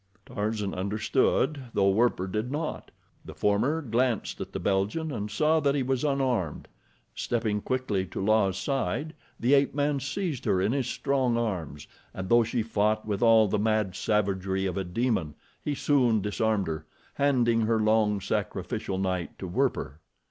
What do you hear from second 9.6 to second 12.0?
man seized her in his strong arms